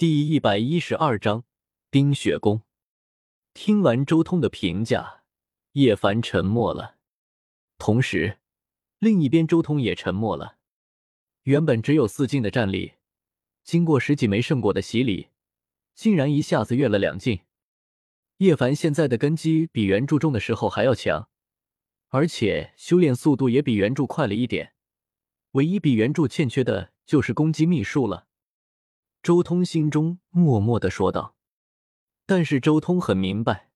[0.00, 1.44] 第一百一十二章
[1.90, 2.62] 冰雪宫。
[3.52, 5.24] 听完周通的评价，
[5.72, 6.96] 叶凡沉默了。
[7.76, 8.38] 同时，
[8.98, 10.56] 另一边周通也沉默了。
[11.42, 12.94] 原本只有四境的战力，
[13.62, 15.28] 经过十几枚圣果的洗礼，
[15.94, 17.40] 竟然一下子跃了两境。
[18.38, 21.28] 叶凡现在的根基比原著中的时候还要强，
[22.08, 24.72] 而且修炼速度也比原著快了一点。
[25.50, 28.28] 唯一比原著欠缺的就是攻击秘术了。
[29.22, 31.34] 周通心中默默的说道
[32.24, 33.70] ：“但是周通很明白，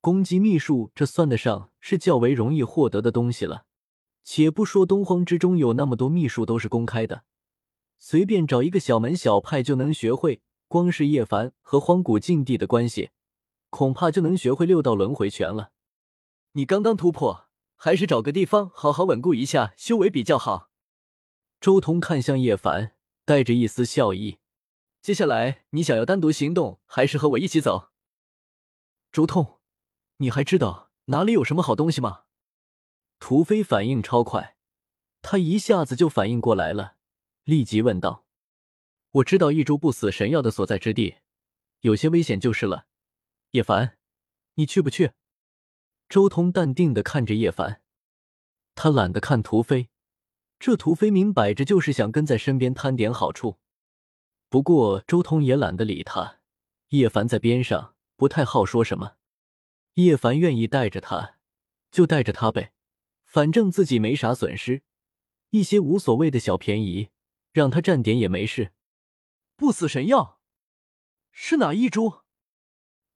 [0.00, 3.66] 攻击秘术这算得上是较为容易获得的东西了。
[4.24, 7.24] 且不说东荒之中有那么多秘术都是公开的，
[7.98, 10.42] 随便找一个小门小派就能学会。
[10.66, 13.10] 光是叶凡和荒古禁地的关系，
[13.70, 15.70] 恐怕就能学会六道轮回拳了。
[16.52, 20.70] 你刚刚突破，还是找个地方好好稳固一下修为比较好。”
[21.60, 22.94] 周通看向叶凡，
[23.24, 24.38] 带着一丝笑意。
[25.04, 27.90] 接下来你想要单独行动，还是和我一起走？
[29.12, 29.60] 周通，
[30.16, 32.22] 你还知道哪里有什么好东西吗？
[33.18, 34.56] 屠飞反应超快，
[35.20, 36.96] 他一下子就反应过来了，
[37.44, 38.24] 立即问道
[39.20, 41.16] ：“我知道一株不死神药的所在之地，
[41.80, 42.86] 有些危险就是了。
[43.50, 43.98] 叶凡，
[44.54, 45.12] 你去不去？”
[46.08, 47.82] 周通淡定的看着叶凡，
[48.74, 49.90] 他懒得看屠飞，
[50.58, 53.58] 这屠飞明摆着就是想跟在身边贪点好处。
[54.54, 56.38] 不过周通也懒得理他，
[56.90, 59.16] 叶凡在边上不太好说什么。
[59.94, 61.38] 叶凡愿意带着他，
[61.90, 62.72] 就带着他呗，
[63.24, 64.84] 反正自己没啥损失，
[65.50, 67.10] 一些无所谓的小便宜，
[67.50, 68.70] 让他占点也没事。
[69.56, 70.38] 不死神药
[71.32, 72.20] 是哪一株？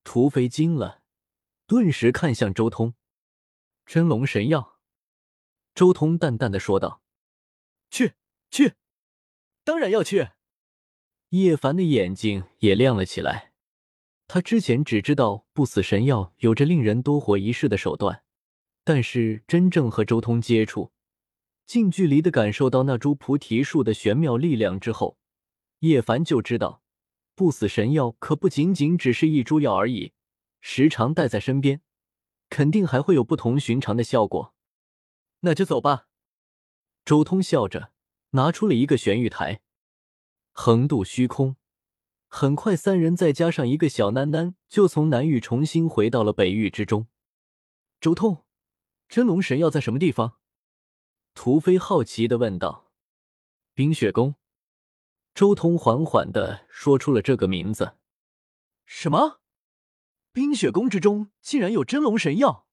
[0.02, 1.02] 土匪惊了，
[1.68, 2.94] 顿时看向周通。
[3.86, 4.80] 真龙神药。
[5.72, 7.00] 周通淡淡的说道
[7.90, 8.14] ：“去
[8.50, 8.74] 去，
[9.62, 10.30] 当然要去。”
[11.30, 13.52] 叶凡的眼睛也亮了起来。
[14.26, 18.22] 他之前只知道不死神药有着令人多活一世的手段，
[18.84, 20.92] 但是真正和周通接触，
[21.66, 25.18] 近距离的感受到那株菩提树的玄妙力量之后，
[25.80, 26.82] 叶凡就知道，
[27.34, 30.12] 不死神药可不仅仅只是一株药而已，
[30.60, 31.82] 时常带在身边，
[32.50, 34.54] 肯定还会有不同寻常的效果。
[35.40, 36.08] 那就走吧。
[37.04, 37.92] 周通笑着
[38.30, 39.60] 拿出了一个玄玉台。
[40.60, 41.54] 横渡虚空，
[42.26, 47.06] 很快，三人再加上一个小囡囡，就从南域重新回到了北域之中。
[48.00, 48.44] 周通，
[49.08, 50.40] 真龙神药在什么地方？
[51.32, 52.90] 屠飞好奇的问道。
[53.72, 54.34] 冰雪宫。
[55.32, 57.96] 周通缓缓的说出了这个名字。
[58.84, 59.40] 什么？
[60.32, 62.66] 冰雪宫之中竟然有真龙神药？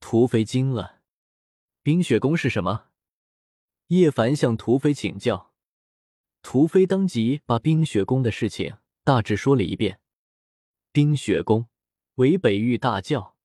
[0.00, 1.02] 屠飞惊了。
[1.82, 2.86] 冰雪宫是什么？
[3.88, 5.52] 叶凡向屠飞请教。
[6.48, 9.98] 屠飞当即把冰雪宫的事情大致说了一遍。
[10.92, 11.66] 冰雪宫
[12.14, 13.36] 为北域大教，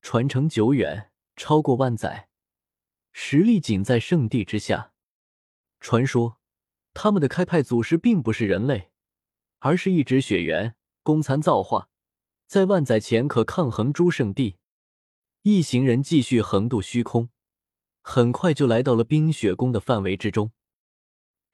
[0.00, 2.28] 传承久远，超过万载，
[3.12, 4.92] 实力仅在圣地之下。
[5.80, 6.38] 传说
[6.94, 8.92] 他们的开派祖师并不是人类，
[9.58, 11.88] 而是一指血缘，功残造化，
[12.46, 14.58] 在万载前可抗衡诸圣地。
[15.42, 17.28] 一行人继续横渡虚空，
[18.02, 20.52] 很快就来到了冰雪宫的范围之中。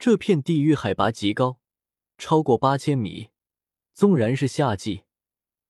[0.05, 1.61] 这片地域海拔极高，
[2.17, 3.29] 超过八千米。
[3.93, 5.03] 纵然是夏季，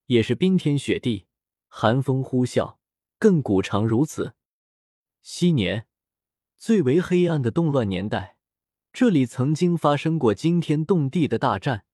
[0.08, 1.28] 也是冰天雪地，
[1.68, 2.78] 寒风呼啸，
[3.20, 4.34] 亘古常如此。
[5.22, 5.86] 昔年
[6.58, 8.38] 最为黑暗的动乱年代，
[8.92, 11.86] 这里曾经发生过惊天动地的大战。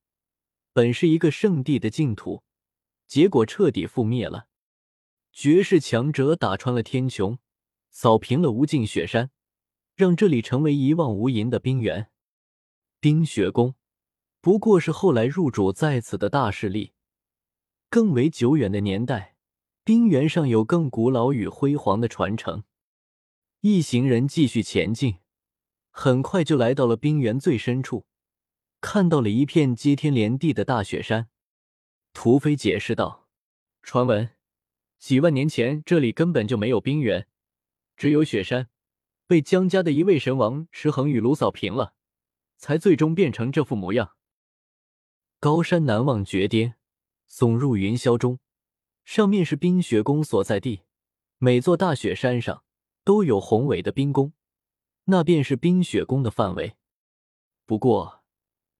[0.72, 2.44] 本是一个圣地的净土，
[3.06, 4.48] 结果彻底覆灭了。
[5.34, 7.40] 绝世强者打穿了天穹，
[7.92, 9.30] 扫平了无尽雪山，
[9.94, 12.10] 让这里成为一望无垠的冰原。
[13.02, 13.76] 冰雪宫
[14.42, 16.92] 不过是后来入主在此的大势力。
[17.90, 19.38] 更为久远的年代，
[19.86, 22.64] 冰原上有更古老与辉煌的传承。
[23.62, 25.20] 一行人继续前进，
[25.92, 28.06] 很快就来到了冰原最深处，
[28.82, 31.30] 看到了一片接天连地的大雪山。
[32.12, 33.28] 屠飞解释道
[33.82, 34.32] ：“传闻
[34.97, 37.28] 几万年前这里根本就没有冰原，
[37.96, 38.70] 只有雪山，
[39.26, 41.94] 被江家的一位神王石恒与卢扫平了。”
[42.59, 44.11] 才最终变成这副模样。
[45.40, 46.76] 高山难望绝巅，
[47.28, 48.40] 耸入云霄中，
[49.06, 50.82] 上面是冰雪宫所在地。
[51.38, 52.66] 每座大雪山上
[53.06, 54.34] 都有宏伟的冰宫，
[55.06, 56.76] 那便是冰雪宫的范围。
[57.66, 58.26] 不过，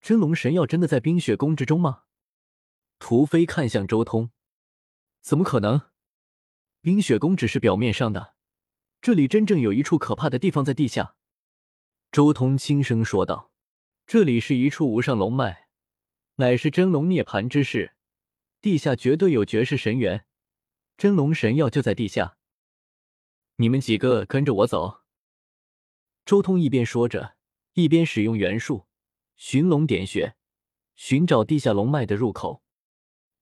[0.02, 2.04] 真龙神药真的在冰雪宫之中吗？
[3.00, 4.31] 屠飞看向周通，
[5.22, 5.84] 怎么可能？
[6.81, 8.36] 冰雪宫只是表面上的，
[9.02, 11.16] 这里真正有一处可怕的地方在地下。
[12.12, 13.49] 周通轻声说道。
[14.12, 15.68] 这里是一处无上龙脉，
[16.38, 17.94] 乃是真龙涅槃之势，
[18.60, 20.26] 地下绝对有绝世神源，
[20.98, 22.36] 真龙神药就在地下。
[23.58, 25.02] 你们几个跟着我走。
[26.26, 27.36] 周通一边说着，
[27.74, 28.88] 一边使用元术
[29.36, 30.34] 寻龙点穴，
[30.96, 32.64] 寻找地下龙脉的入口。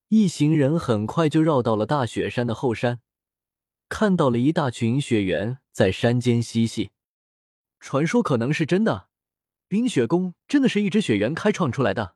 [0.10, 3.00] 一行人很快就绕到了大雪山的后山，
[3.88, 6.92] 看到了一大群雪猿在山间嬉戏。
[7.80, 9.08] 传说可能是真的，
[9.68, 12.16] 冰雪宫真的是一只雪猿开创出来的。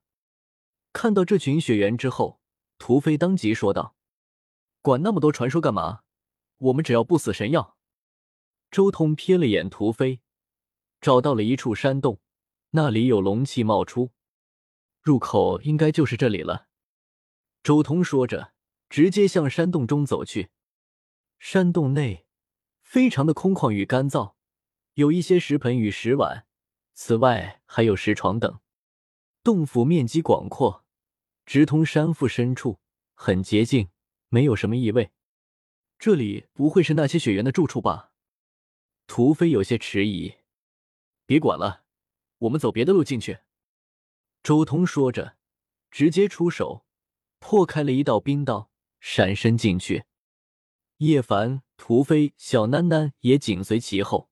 [0.93, 2.39] 看到这群雪猿之后，
[2.77, 3.95] 屠飞当即说道
[4.81, 6.01] ：“管那么多传说干嘛？
[6.57, 7.77] 我们只要不死神药。”
[8.71, 10.21] 周通瞥了眼屠飞，
[11.01, 12.21] 找到了一处山洞，
[12.71, 14.11] 那里有龙气冒出，
[15.01, 16.67] 入口应该就是这里了。
[17.63, 18.53] 周通说着，
[18.89, 20.51] 直接向山洞中走去。
[21.37, 22.25] 山洞内
[22.81, 24.35] 非常的空旷与干燥，
[24.93, 26.45] 有一些石盆与石碗，
[26.93, 28.59] 此外还有石床等。
[29.43, 30.85] 洞府面积广阔，
[31.45, 32.79] 直通山腹深处，
[33.13, 33.89] 很洁净，
[34.29, 35.11] 没有什么异味。
[35.99, 38.11] 这里不会是那些雪猿的住处吧？
[39.05, 40.37] 屠飞有些迟疑。
[41.27, 41.83] 别管了，
[42.39, 43.41] 我们走别的路进去。
[44.41, 45.37] 周通说着，
[45.91, 46.87] 直接出手，
[47.37, 50.05] 破开了一道冰道，闪身进去。
[50.97, 54.30] 叶凡、屠飞、小囡囡也紧随其后，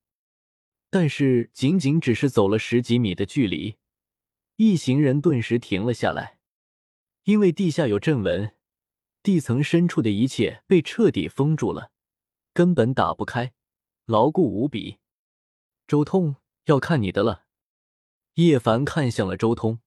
[0.89, 3.77] 但是仅仅只是走了十几米的距离。
[4.56, 6.39] 一行人顿时停了下来，
[7.24, 8.56] 因为地下有阵纹，
[9.24, 11.91] 地层深处的一切被彻底封住了，
[12.53, 13.53] 根本打不开，
[14.06, 14.97] 牢固无比。
[15.88, 17.45] 周通，要看你的了。
[18.36, 19.80] 叶凡看向了周通，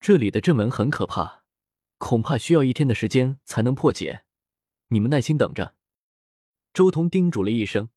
[0.00, 1.44] 这里的阵纹很可怕，
[1.98, 4.24] 恐怕需要一天的时间才能破解，
[4.88, 5.74] 你们耐心等着。
[6.72, 7.90] 周通叮嘱了一声，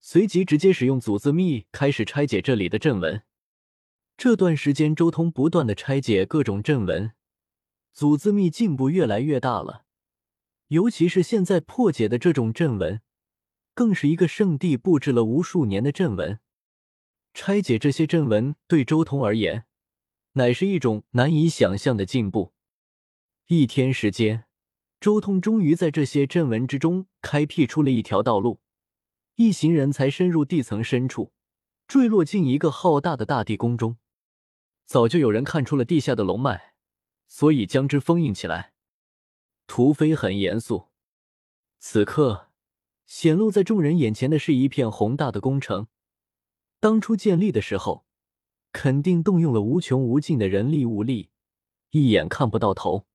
[0.00, 3.22] 随即直接使用祖字秘开始拆解这里的阵文。
[4.16, 7.12] 这段时间，周通不断的拆解各种阵文，
[7.92, 9.84] 祖字秘进步越来越大了。
[10.68, 13.00] 尤其是现在破解的这种阵文，
[13.74, 16.40] 更是一个圣地布置了无数年的阵文。
[17.34, 19.66] 拆解这些阵文对周通而言，
[20.32, 22.54] 乃是一种难以想象的进步。
[23.48, 24.46] 一天时间，
[24.98, 28.60] 周通终于在这些阵纹之中开辟出了一条道路，
[29.36, 31.30] 一行人才深入地层深处，
[31.86, 33.98] 坠落进一个浩大的大地宫中。
[34.86, 36.74] 早就有人看出了地下的龙脉，
[37.28, 38.72] 所以将之封印起来。
[39.66, 40.88] 屠飞很严肃。
[41.78, 42.50] 此刻
[43.04, 45.88] 显露在众人眼前的是一片宏大的工程。
[46.80, 48.06] 当初建立的时候，
[48.72, 51.28] 肯定动用了无穷无尽的人力物力，
[51.90, 53.06] 一眼看不到头。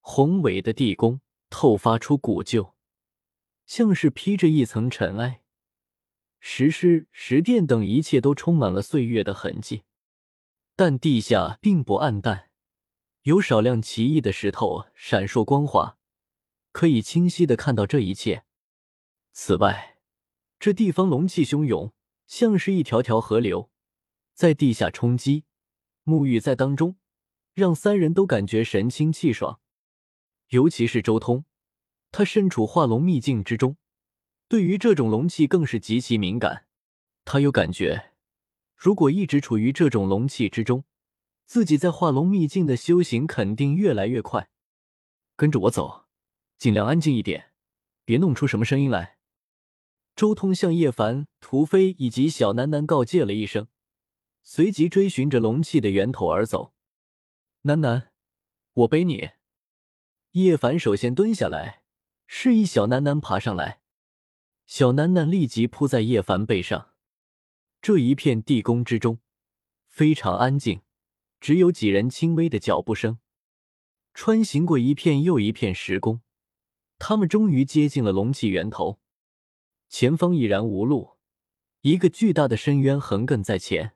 [0.00, 1.20] 宏伟的地宫
[1.50, 2.73] 透发出古旧，
[3.66, 5.42] 像是披着一层尘埃，
[6.40, 9.84] 石狮、石殿等一切都充满了岁月的痕迹。
[10.76, 12.50] 但地下并不暗淡，
[13.22, 15.96] 有少量奇异的石头闪烁光滑，
[16.72, 18.44] 可以清晰的看到这一切。
[19.32, 19.98] 此外，
[20.58, 21.92] 这地方龙气汹涌，
[22.26, 23.70] 像是一条条河流，
[24.32, 25.44] 在地下冲击，
[26.04, 26.96] 沐浴在当中，
[27.54, 29.60] 让三人都感觉神清气爽。
[30.48, 31.44] 尤其是周通，
[32.16, 33.76] 他身处化龙秘境之中，
[34.46, 36.66] 对于这种龙气更是极其敏感。
[37.24, 38.12] 他有感觉。
[38.76, 40.84] 如果一直处于这种龙气之中，
[41.44, 44.48] 自己在化龙秘境的修行肯定越来越快。
[45.34, 46.04] 跟着我走，
[46.56, 47.50] 尽量安静一点，
[48.04, 49.18] 别弄出什么声音来。
[50.14, 53.66] 周通向叶凡、屠飞以及小楠楠告诫了一声，
[54.44, 56.74] 随即追寻着龙气的源头而走。
[57.62, 58.12] 楠楠，
[58.74, 59.30] 我背你。
[60.30, 61.82] 叶凡首先蹲下来，
[62.26, 63.80] 示意小楠楠爬上来。
[64.66, 66.90] 小楠楠立即扑在叶凡背上。
[67.82, 69.18] 这一片地宫之中
[69.86, 70.80] 非常安静，
[71.38, 73.18] 只有几人轻微的脚步声。
[74.14, 76.22] 穿行过一片又一片石宫，
[76.98, 79.00] 他们终于接近了龙气源头。
[79.88, 81.18] 前方已然无路，
[81.82, 83.94] 一个巨大的深渊横亘在前。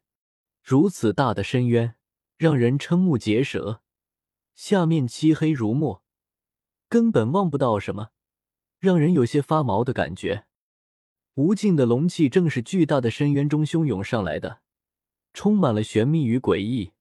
[0.62, 1.96] 如此大的深渊
[2.36, 3.80] 让人瞠目结舌，
[4.54, 6.04] 下面漆黑如墨，
[6.88, 8.10] 根本望不到什么，
[8.78, 10.44] 让人有些发毛的感觉。
[11.34, 14.60] 无尽的龙气正是巨大的深渊中汹涌上来的，
[15.32, 16.92] 充满了玄秘与诡异，